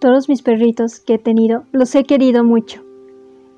Todos 0.00 0.28
mis 0.28 0.42
perritos 0.42 1.00
que 1.00 1.14
he 1.14 1.18
tenido 1.18 1.64
los 1.72 1.94
he 1.94 2.04
querido 2.04 2.44
mucho 2.44 2.84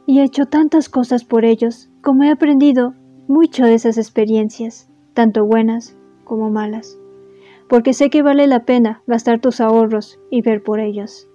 y 0.06 0.20
he 0.20 0.24
hecho 0.24 0.46
tantas 0.46 0.88
cosas 0.88 1.24
por 1.24 1.44
ellos 1.44 1.88
como 2.00 2.24
he 2.24 2.30
aprendido 2.30 2.94
mucho 3.28 3.64
de 3.64 3.74
esas 3.74 3.98
experiencias, 3.98 4.88
tanto 5.14 5.44
buenas 5.44 5.96
como 6.24 6.50
malas, 6.50 6.98
porque 7.68 7.92
sé 7.92 8.10
que 8.10 8.22
vale 8.22 8.46
la 8.46 8.64
pena 8.64 9.02
gastar 9.06 9.40
tus 9.40 9.60
ahorros 9.60 10.18
y 10.30 10.42
ver 10.42 10.62
por 10.62 10.80
ellos. 10.80 11.28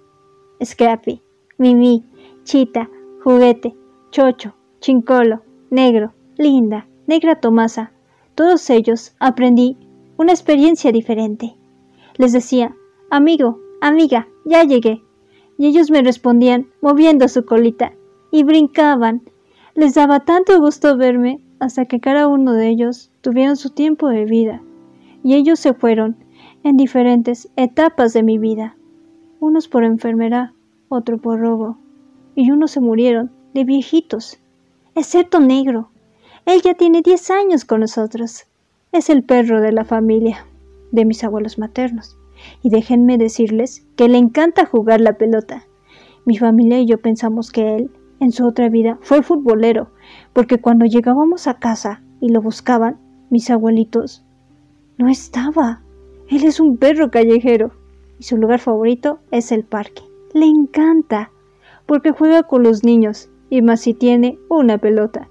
Scrappy, 0.62 1.22
Mimi, 1.56 2.04
Chita, 2.44 2.90
Juguete, 3.22 3.74
Chocho, 4.10 4.54
Chincolo, 4.80 5.42
Negro, 5.70 6.12
Linda, 6.36 6.86
Negra 7.06 7.40
Tomasa, 7.40 7.92
todos 8.34 8.68
ellos 8.70 9.14
aprendí 9.20 9.76
una 10.18 10.32
experiencia 10.32 10.92
diferente. 10.92 11.54
Les 12.18 12.32
decía, 12.32 12.74
amigo, 13.10 13.58
amiga, 13.80 14.28
ya 14.44 14.64
llegué. 14.64 15.02
Y 15.58 15.66
ellos 15.66 15.90
me 15.90 16.02
respondían 16.02 16.66
moviendo 16.80 17.28
su 17.28 17.44
colita 17.44 17.92
y 18.30 18.44
brincaban. 18.44 19.22
Les 19.74 19.94
daba 19.94 20.20
tanto 20.20 20.58
gusto 20.60 20.96
verme 20.96 21.40
hasta 21.58 21.86
que 21.86 22.00
cada 22.00 22.28
uno 22.28 22.52
de 22.52 22.68
ellos 22.68 23.10
tuvieron 23.20 23.56
su 23.56 23.70
tiempo 23.70 24.08
de 24.08 24.24
vida. 24.24 24.62
Y 25.22 25.34
ellos 25.34 25.58
se 25.58 25.74
fueron 25.74 26.16
en 26.62 26.76
diferentes 26.76 27.48
etapas 27.56 28.12
de 28.12 28.22
mi 28.22 28.38
vida. 28.38 28.76
Unos 29.40 29.68
por 29.68 29.84
enfermedad, 29.84 30.50
otro 30.88 31.18
por 31.18 31.40
robo. 31.40 31.78
Y 32.34 32.50
unos 32.50 32.72
se 32.72 32.80
murieron 32.80 33.30
de 33.54 33.64
viejitos. 33.64 34.38
Excepto 34.94 35.40
negro. 35.40 35.90
Él 36.44 36.60
ya 36.62 36.74
tiene 36.74 37.02
10 37.02 37.30
años 37.30 37.64
con 37.64 37.80
nosotros. 37.80 38.46
Es 38.92 39.10
el 39.10 39.24
perro 39.24 39.60
de 39.60 39.72
la 39.72 39.84
familia, 39.84 40.46
de 40.92 41.04
mis 41.04 41.24
abuelos 41.24 41.58
maternos 41.58 42.16
y 42.62 42.70
déjenme 42.70 43.18
decirles 43.18 43.86
que 43.96 44.08
le 44.08 44.18
encanta 44.18 44.66
jugar 44.66 45.00
la 45.00 45.14
pelota. 45.14 45.66
Mi 46.24 46.36
familia 46.38 46.80
y 46.80 46.86
yo 46.86 46.98
pensamos 46.98 47.50
que 47.50 47.76
él, 47.76 47.90
en 48.20 48.32
su 48.32 48.46
otra 48.46 48.68
vida, 48.68 48.98
fue 49.02 49.22
futbolero, 49.22 49.90
porque 50.32 50.58
cuando 50.58 50.86
llegábamos 50.86 51.46
a 51.46 51.58
casa 51.58 52.02
y 52.20 52.30
lo 52.30 52.42
buscaban, 52.42 52.98
mis 53.30 53.50
abuelitos, 53.50 54.24
no 54.98 55.08
estaba. 55.08 55.82
Él 56.28 56.44
es 56.44 56.60
un 56.60 56.76
perro 56.76 57.10
callejero 57.10 57.72
y 58.18 58.24
su 58.24 58.36
lugar 58.36 58.60
favorito 58.60 59.20
es 59.30 59.52
el 59.52 59.64
parque. 59.64 60.02
Le 60.34 60.46
encanta, 60.46 61.30
porque 61.86 62.10
juega 62.10 62.42
con 62.42 62.62
los 62.62 62.84
niños 62.84 63.30
y 63.50 63.62
más 63.62 63.80
si 63.80 63.94
tiene 63.94 64.38
una 64.48 64.78
pelota. 64.78 65.28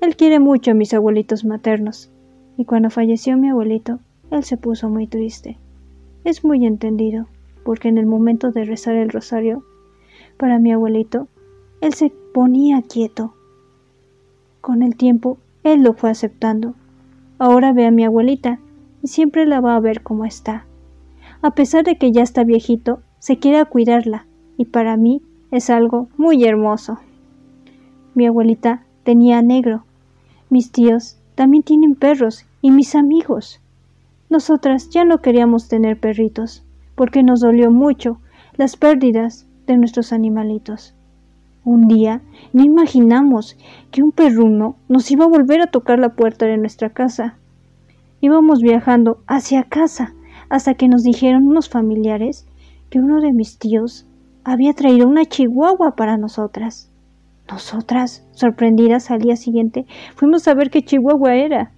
Él 0.00 0.16
quiere 0.16 0.40
mucho 0.40 0.72
a 0.72 0.74
mis 0.74 0.92
abuelitos 0.92 1.44
maternos, 1.44 2.10
y 2.56 2.64
cuando 2.64 2.90
falleció 2.90 3.36
mi 3.36 3.48
abuelito, 3.48 4.00
él 4.30 4.44
se 4.44 4.56
puso 4.56 4.88
muy 4.88 5.06
triste. 5.06 5.58
Es 6.26 6.42
muy 6.42 6.66
entendido, 6.66 7.28
porque 7.64 7.86
en 7.86 7.98
el 7.98 8.06
momento 8.06 8.50
de 8.50 8.64
rezar 8.64 8.96
el 8.96 9.10
rosario 9.10 9.62
para 10.36 10.58
mi 10.58 10.72
abuelito, 10.72 11.28
él 11.80 11.94
se 11.94 12.10
ponía 12.34 12.82
quieto. 12.82 13.34
Con 14.60 14.82
el 14.82 14.96
tiempo, 14.96 15.38
él 15.62 15.84
lo 15.84 15.92
fue 15.92 16.10
aceptando. 16.10 16.74
Ahora 17.38 17.72
ve 17.72 17.86
a 17.86 17.92
mi 17.92 18.04
abuelita 18.04 18.58
y 19.04 19.06
siempre 19.06 19.46
la 19.46 19.60
va 19.60 19.76
a 19.76 19.80
ver 19.80 20.02
como 20.02 20.24
está. 20.24 20.66
A 21.42 21.52
pesar 21.52 21.84
de 21.84 21.96
que 21.96 22.10
ya 22.10 22.22
está 22.22 22.42
viejito, 22.42 23.02
se 23.20 23.38
quiere 23.38 23.64
cuidarla 23.66 24.26
y 24.56 24.64
para 24.64 24.96
mí 24.96 25.22
es 25.52 25.70
algo 25.70 26.08
muy 26.16 26.42
hermoso. 26.44 26.98
Mi 28.14 28.26
abuelita 28.26 28.84
tenía 29.04 29.42
negro. 29.42 29.84
Mis 30.50 30.72
tíos 30.72 31.18
también 31.36 31.62
tienen 31.62 31.94
perros 31.94 32.46
y 32.62 32.72
mis 32.72 32.96
amigos. 32.96 33.60
Nosotras 34.28 34.90
ya 34.90 35.04
no 35.04 35.18
queríamos 35.18 35.68
tener 35.68 36.00
perritos, 36.00 36.64
porque 36.94 37.22
nos 37.22 37.40
dolió 37.40 37.70
mucho 37.70 38.18
las 38.56 38.76
pérdidas 38.76 39.46
de 39.66 39.76
nuestros 39.76 40.12
animalitos. 40.12 40.94
Un 41.64 41.88
día 41.88 42.22
no 42.52 42.64
imaginamos 42.64 43.56
que 43.90 44.02
un 44.02 44.12
perruno 44.12 44.76
nos 44.88 45.10
iba 45.10 45.24
a 45.24 45.28
volver 45.28 45.60
a 45.60 45.66
tocar 45.66 45.98
la 45.98 46.10
puerta 46.10 46.46
de 46.46 46.56
nuestra 46.56 46.90
casa. 46.90 47.36
Íbamos 48.20 48.60
viajando 48.60 49.18
hacia 49.26 49.64
casa 49.64 50.14
hasta 50.48 50.74
que 50.74 50.88
nos 50.88 51.02
dijeron 51.02 51.46
unos 51.46 51.68
familiares 51.68 52.46
que 52.88 52.98
uno 52.98 53.20
de 53.20 53.32
mis 53.32 53.58
tíos 53.58 54.06
había 54.44 54.74
traído 54.74 55.08
una 55.08 55.24
chihuahua 55.24 55.96
para 55.96 56.16
nosotras. 56.16 56.88
Nosotras, 57.50 58.24
sorprendidas 58.32 59.10
al 59.10 59.20
día 59.20 59.36
siguiente, 59.36 59.86
fuimos 60.14 60.46
a 60.48 60.54
ver 60.54 60.70
qué 60.70 60.82
chihuahua 60.82 61.34
era. 61.34 61.72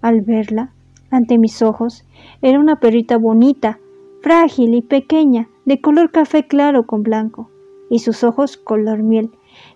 Al 0.00 0.20
verla, 0.22 0.72
ante 1.10 1.38
mis 1.38 1.62
ojos 1.62 2.04
era 2.42 2.58
una 2.58 2.80
perrita 2.80 3.16
bonita, 3.16 3.78
frágil 4.20 4.74
y 4.74 4.82
pequeña, 4.82 5.48
de 5.64 5.80
color 5.80 6.10
café 6.10 6.46
claro 6.46 6.86
con 6.86 7.02
blanco, 7.02 7.50
y 7.90 8.00
sus 8.00 8.24
ojos 8.24 8.56
color 8.56 9.02
miel, 9.02 9.30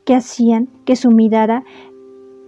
que 0.05 0.15
hacían 0.15 0.69
que 0.85 0.97
su 0.97 1.11
mirada 1.11 1.65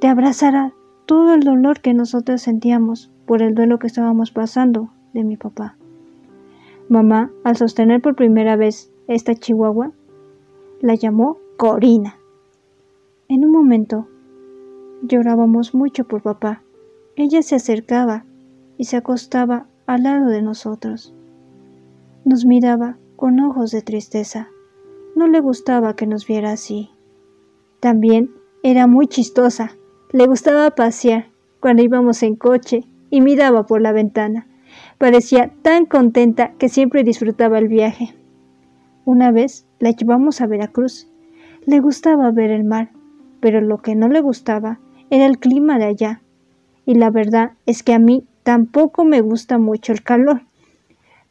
te 0.00 0.08
abrazara 0.08 0.72
todo 1.06 1.34
el 1.34 1.40
dolor 1.40 1.80
que 1.80 1.94
nosotros 1.94 2.42
sentíamos 2.42 3.10
por 3.26 3.42
el 3.42 3.54
duelo 3.54 3.78
que 3.78 3.86
estábamos 3.86 4.30
pasando 4.30 4.90
de 5.12 5.24
mi 5.24 5.36
papá. 5.36 5.76
Mamá, 6.88 7.30
al 7.44 7.56
sostener 7.56 8.02
por 8.02 8.14
primera 8.14 8.56
vez 8.56 8.92
esta 9.08 9.34
chihuahua, 9.34 9.92
la 10.80 10.94
llamó 10.94 11.38
Corina. 11.56 12.18
En 13.28 13.44
un 13.44 13.52
momento 13.52 14.08
llorábamos 15.02 15.74
mucho 15.74 16.04
por 16.04 16.22
papá. 16.22 16.62
Ella 17.16 17.42
se 17.42 17.56
acercaba 17.56 18.24
y 18.78 18.84
se 18.84 18.96
acostaba 18.96 19.66
al 19.86 20.04
lado 20.04 20.28
de 20.28 20.42
nosotros. 20.42 21.14
Nos 22.24 22.44
miraba 22.44 22.96
con 23.16 23.40
ojos 23.40 23.70
de 23.70 23.82
tristeza. 23.82 24.48
No 25.14 25.28
le 25.28 25.40
gustaba 25.40 25.94
que 25.94 26.06
nos 26.06 26.26
viera 26.26 26.52
así. 26.52 26.90
También 27.80 28.30
era 28.62 28.86
muy 28.86 29.06
chistosa. 29.06 29.76
Le 30.10 30.26
gustaba 30.26 30.70
pasear 30.70 31.26
cuando 31.60 31.82
íbamos 31.82 32.22
en 32.22 32.36
coche 32.36 32.84
y 33.10 33.20
miraba 33.20 33.66
por 33.66 33.80
la 33.80 33.92
ventana. 33.92 34.46
Parecía 34.98 35.52
tan 35.62 35.86
contenta 35.86 36.52
que 36.58 36.68
siempre 36.68 37.04
disfrutaba 37.04 37.58
el 37.58 37.68
viaje. 37.68 38.14
Una 39.04 39.30
vez 39.32 39.66
la 39.78 39.90
llevamos 39.90 40.40
a 40.40 40.46
Veracruz. 40.46 41.08
Le 41.66 41.80
gustaba 41.80 42.30
ver 42.30 42.50
el 42.50 42.64
mar, 42.64 42.90
pero 43.40 43.60
lo 43.60 43.78
que 43.78 43.94
no 43.94 44.08
le 44.08 44.20
gustaba 44.20 44.80
era 45.10 45.26
el 45.26 45.38
clima 45.38 45.78
de 45.78 45.84
allá. 45.84 46.22
Y 46.86 46.94
la 46.94 47.10
verdad 47.10 47.52
es 47.66 47.82
que 47.82 47.92
a 47.92 47.98
mí 47.98 48.26
Tampoco 48.44 49.04
me 49.04 49.20
gusta 49.20 49.58
mucho 49.58 49.92
el 49.92 50.04
calor. 50.04 50.42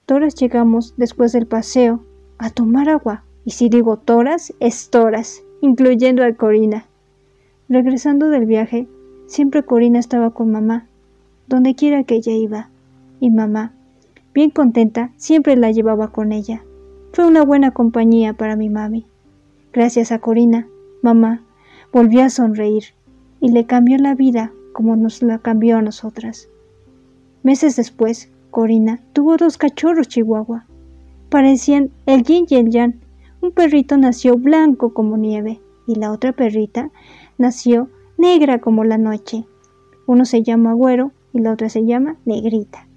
Toras 0.06 0.36
llegamos 0.36 0.96
después 0.98 1.32
del 1.32 1.48
paseo 1.48 2.04
a 2.38 2.50
tomar 2.50 2.90
agua, 2.90 3.24
y 3.46 3.52
si 3.52 3.70
digo 3.70 3.96
toras, 3.96 4.54
es 4.60 4.90
toras, 4.90 5.42
incluyendo 5.62 6.26
a 6.26 6.34
Corina. 6.34 6.86
Regresando 7.70 8.28
del 8.28 8.46
viaje, 8.46 8.90
siempre 9.28 9.64
Corina 9.64 10.00
estaba 10.00 10.32
con 10.32 10.52
mamá, 10.52 10.88
donde 11.48 11.76
quiera 11.76 12.04
que 12.04 12.16
ella 12.16 12.34
iba, 12.34 12.70
y 13.22 13.30
mamá, 13.30 13.72
bien 14.34 14.50
contenta, 14.50 15.12
siempre 15.16 15.56
la 15.56 15.72
llevaba 15.72 16.10
con 16.10 16.34
ella. 16.34 16.64
Fue 17.14 17.26
una 17.26 17.46
buena 17.46 17.72
compañía 17.72 18.34
para 18.34 18.58
mi 18.58 18.70
mami. 18.70 19.06
Gracias 19.72 20.12
a 20.12 20.20
Corina, 20.20 20.68
mamá 21.02 21.44
volvió 21.94 22.24
a 22.24 22.30
sonreír 22.32 22.86
y 23.40 23.52
le 23.52 23.68
cambió 23.68 23.98
la 24.00 24.16
vida 24.16 24.52
como 24.74 24.96
nos 24.96 25.22
la 25.22 25.38
cambió 25.38 25.78
a 25.78 25.82
nosotras. 25.84 26.50
Meses 27.44 27.76
después, 27.76 28.30
Corina 28.52 29.02
tuvo 29.12 29.36
dos 29.36 29.58
cachorros 29.58 30.08
chihuahua. 30.08 30.66
Parecían 31.30 31.92
el 32.06 32.24
yin 32.24 32.46
y 32.50 32.56
el 32.56 32.70
yang. 32.70 32.96
Un 33.42 33.52
perrito 33.52 33.98
nació 33.98 34.38
blanco 34.38 34.94
como 34.94 35.18
nieve 35.18 35.60
y 35.86 35.96
la 35.96 36.12
otra 36.12 36.32
perrita 36.32 36.90
nació 37.38 37.90
negra 38.18 38.60
como 38.60 38.86
la 38.86 38.98
noche. 38.98 39.44
Uno 40.08 40.24
se 40.24 40.42
llama 40.42 40.74
Güero 40.74 41.12
y 41.34 41.40
la 41.40 41.52
otra 41.52 41.68
se 41.68 41.86
llama 41.86 42.16
Negrita. 42.24 42.88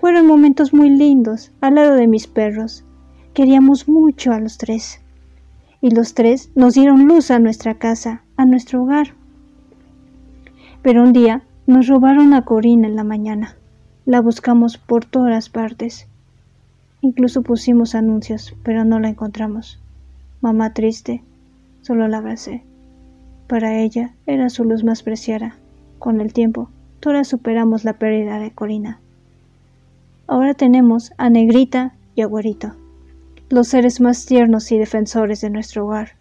Fueron 0.00 0.26
momentos 0.26 0.74
muy 0.74 0.90
lindos 0.90 1.50
al 1.62 1.76
lado 1.76 1.94
de 1.94 2.06
mis 2.06 2.26
perros. 2.26 2.84
Queríamos 3.32 3.88
mucho 3.88 4.32
a 4.32 4.40
los 4.40 4.58
tres. 4.58 5.00
Y 5.80 5.94
los 5.94 6.12
tres 6.12 6.50
nos 6.54 6.74
dieron 6.74 7.06
luz 7.06 7.30
a 7.30 7.38
nuestra 7.38 7.78
casa, 7.78 8.22
a 8.36 8.44
nuestro 8.44 8.82
hogar. 8.82 9.14
Pero 10.82 11.02
un 11.02 11.14
día 11.14 11.42
nos 11.66 11.88
robaron 11.88 12.32
a 12.32 12.44
Corina 12.44 12.86
en 12.86 12.94
la 12.94 13.02
mañana. 13.02 13.56
La 14.04 14.20
buscamos 14.20 14.78
por 14.78 15.04
todas 15.04 15.48
partes. 15.48 16.06
Incluso 17.00 17.42
pusimos 17.42 17.96
anuncios, 17.96 18.54
pero 18.62 18.84
no 18.84 19.00
la 19.00 19.08
encontramos. 19.08 19.80
Mamá 20.40 20.74
triste, 20.74 21.22
solo 21.82 22.06
la 22.06 22.18
abracé. 22.18 22.62
Para 23.48 23.80
ella 23.80 24.14
era 24.26 24.48
su 24.48 24.64
luz 24.64 24.84
más 24.84 25.02
preciada. 25.02 25.56
Con 25.98 26.20
el 26.20 26.32
tiempo, 26.32 26.70
todas 27.00 27.26
superamos 27.26 27.84
la 27.84 27.94
pérdida 27.94 28.38
de 28.38 28.52
Corina. 28.52 29.00
Ahora 30.28 30.54
tenemos 30.54 31.12
a 31.18 31.30
Negrita 31.30 31.94
y 32.14 32.22
a 32.22 32.28
los 33.48 33.68
seres 33.68 34.00
más 34.00 34.24
tiernos 34.24 34.70
y 34.70 34.78
defensores 34.78 35.40
de 35.40 35.50
nuestro 35.50 35.86
hogar. 35.86 36.12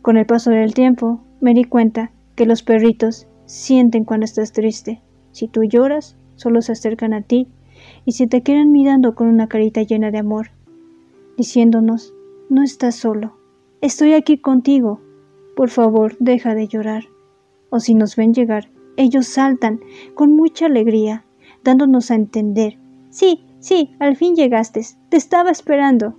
Con 0.00 0.16
el 0.16 0.26
paso 0.26 0.50
del 0.50 0.72
tiempo, 0.72 1.20
me 1.40 1.52
di 1.52 1.64
cuenta 1.64 2.10
que 2.34 2.46
los 2.46 2.62
perritos 2.62 3.26
sienten 3.46 4.04
cuando 4.04 4.24
estás 4.24 4.52
triste. 4.52 5.00
Si 5.32 5.48
tú 5.48 5.64
lloras, 5.64 6.16
solo 6.34 6.62
se 6.62 6.72
acercan 6.72 7.14
a 7.14 7.22
ti 7.22 7.48
y 8.04 8.12
si 8.12 8.26
te 8.26 8.42
quedan 8.42 8.72
mirando 8.72 9.14
con 9.14 9.28
una 9.28 9.48
carita 9.48 9.82
llena 9.82 10.10
de 10.10 10.18
amor. 10.18 10.50
diciéndonos, 11.36 12.14
no 12.48 12.62
estás 12.62 12.94
solo, 12.94 13.36
estoy 13.82 14.14
aquí 14.14 14.38
contigo, 14.38 15.00
por 15.54 15.68
favor, 15.68 16.16
deja 16.18 16.54
de 16.54 16.68
llorar. 16.68 17.04
O 17.68 17.80
si 17.80 17.94
nos 17.94 18.16
ven 18.16 18.32
llegar, 18.32 18.70
ellos 18.96 19.26
saltan 19.26 19.80
con 20.14 20.34
mucha 20.34 20.66
alegría, 20.66 21.26
dándonos 21.62 22.10
a 22.10 22.14
entender, 22.14 22.78
sí, 23.10 23.44
sí, 23.58 23.94
al 23.98 24.16
fin 24.16 24.34
llegaste, 24.34 24.80
te 25.10 25.16
estaba 25.16 25.50
esperando. 25.50 26.18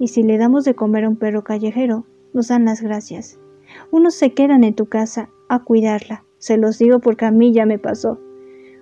Y 0.00 0.08
si 0.08 0.22
le 0.22 0.38
damos 0.38 0.64
de 0.64 0.74
comer 0.74 1.04
a 1.04 1.08
un 1.08 1.16
perro 1.16 1.44
callejero, 1.44 2.06
nos 2.32 2.48
dan 2.48 2.64
las 2.64 2.80
gracias. 2.80 3.38
Unos 3.92 4.14
se 4.14 4.32
quedan 4.32 4.64
en 4.64 4.74
tu 4.74 4.86
casa 4.86 5.28
a 5.48 5.62
cuidarla, 5.62 6.24
se 6.40 6.56
los 6.56 6.78
digo 6.78 6.98
porque 6.98 7.26
a 7.26 7.30
mí 7.30 7.52
ya 7.52 7.66
me 7.66 7.78
pasó. 7.78 8.18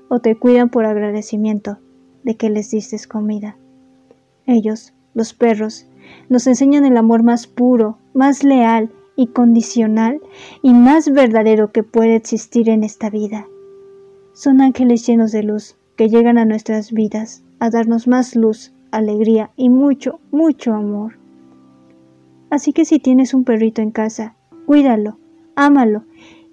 O 0.08 0.20
te 0.20 0.36
cuidan 0.36 0.70
por 0.70 0.86
agradecimiento 0.86 1.78
de 2.22 2.36
que 2.36 2.48
les 2.48 2.70
diste 2.70 2.96
comida. 3.06 3.58
Ellos, 4.46 4.94
los 5.12 5.34
perros, 5.34 5.86
nos 6.30 6.46
enseñan 6.46 6.86
el 6.86 6.96
amor 6.96 7.22
más 7.22 7.46
puro, 7.46 7.98
más 8.14 8.44
leal 8.44 8.90
y 9.16 9.26
condicional 9.26 10.20
y 10.62 10.72
más 10.72 11.12
verdadero 11.12 11.72
que 11.72 11.82
puede 11.82 12.14
existir 12.14 12.70
en 12.70 12.84
esta 12.84 13.10
vida. 13.10 13.46
Son 14.32 14.60
ángeles 14.60 15.04
llenos 15.06 15.32
de 15.32 15.42
luz 15.42 15.76
que 15.96 16.08
llegan 16.08 16.38
a 16.38 16.44
nuestras 16.44 16.92
vidas 16.92 17.42
a 17.58 17.70
darnos 17.70 18.06
más 18.06 18.36
luz, 18.36 18.72
alegría 18.92 19.50
y 19.56 19.68
mucho, 19.68 20.20
mucho 20.30 20.72
amor. 20.72 21.18
Así 22.50 22.72
que 22.72 22.84
si 22.84 23.00
tienes 23.00 23.34
un 23.34 23.42
perrito 23.42 23.82
en 23.82 23.90
casa, 23.90 24.36
cuídalo, 24.64 25.18
ámalo 25.56 26.04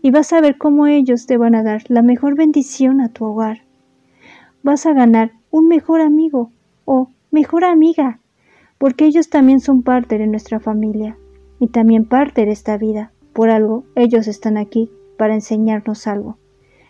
y 0.05 0.11
vas 0.11 0.33
a 0.33 0.39
ver 0.39 0.59
cómo 0.59 0.85
ellos 0.85 1.25
te 1.25 1.35
van 1.35 1.55
a 1.55 1.63
dar 1.63 1.81
la 1.87 2.03
mejor 2.03 2.35
bendición 2.35 3.01
a 3.01 3.09
tu 3.09 3.25
hogar. 3.25 3.63
Vas 4.61 4.85
a 4.85 4.93
ganar 4.93 5.31
un 5.49 5.67
mejor 5.67 5.99
amigo 5.99 6.51
o 6.85 7.09
mejor 7.31 7.63
amiga, 7.63 8.19
porque 8.77 9.05
ellos 9.05 9.31
también 9.31 9.59
son 9.61 9.81
parte 9.81 10.19
de 10.19 10.27
nuestra 10.27 10.59
familia 10.59 11.17
y 11.59 11.69
también 11.69 12.05
parte 12.05 12.45
de 12.45 12.51
esta 12.51 12.77
vida. 12.77 13.13
Por 13.33 13.49
algo, 13.49 13.83
ellos 13.95 14.27
están 14.27 14.57
aquí 14.57 14.91
para 15.17 15.33
enseñarnos 15.33 16.05
algo. 16.05 16.37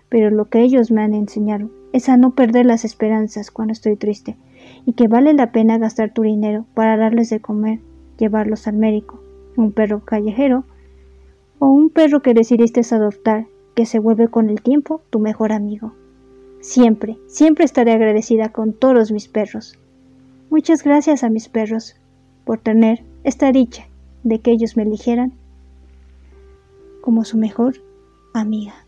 Pero 0.09 0.29
lo 0.29 0.49
que 0.49 0.59
ellos 0.59 0.91
me 0.91 1.01
han 1.01 1.13
enseñado 1.13 1.69
es 1.93 2.09
a 2.09 2.17
no 2.17 2.35
perder 2.35 2.65
las 2.65 2.83
esperanzas 2.83 3.49
cuando 3.49 3.71
estoy 3.71 3.95
triste 3.95 4.35
y 4.85 4.91
que 4.91 5.07
vale 5.07 5.33
la 5.33 5.53
pena 5.53 5.77
gastar 5.77 6.11
tu 6.11 6.23
dinero 6.23 6.65
para 6.73 6.97
darles 6.97 7.29
de 7.29 7.39
comer, 7.39 7.79
llevarlos 8.17 8.67
al 8.67 8.75
médico, 8.75 9.21
un 9.55 9.71
perro 9.71 10.03
callejero 10.03 10.65
perro 11.95 12.21
que 12.21 12.33
decidiste 12.33 12.81
adoptar 12.93 13.47
que 13.73 13.85
se 13.85 13.99
vuelve 13.99 14.27
con 14.27 14.49
el 14.49 14.61
tiempo 14.61 15.01
tu 15.09 15.19
mejor 15.19 15.53
amigo. 15.53 15.93
Siempre, 16.59 17.17
siempre 17.27 17.63
estaré 17.63 17.93
agradecida 17.93 18.49
con 18.49 18.73
todos 18.73 19.13
mis 19.13 19.29
perros. 19.29 19.79
Muchas 20.49 20.83
gracias 20.83 21.23
a 21.23 21.29
mis 21.29 21.47
perros 21.47 21.95
por 22.43 22.59
tener 22.59 23.03
esta 23.23 23.53
dicha 23.53 23.87
de 24.23 24.39
que 24.39 24.51
ellos 24.51 24.75
me 24.75 24.83
eligieran 24.83 25.31
como 26.99 27.23
su 27.23 27.37
mejor 27.37 27.75
amiga. 28.33 28.84